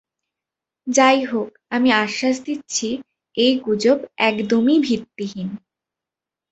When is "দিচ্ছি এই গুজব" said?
2.45-3.99